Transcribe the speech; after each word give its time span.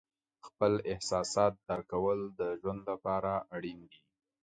خپل 0.47 0.73
احساسات 0.91 1.53
درک 1.67 1.85
کول 1.91 2.19
د 2.39 2.41
ژوند 2.61 2.81
لپاره 2.91 3.31
اړین 3.55 3.79
دي. 3.89 3.99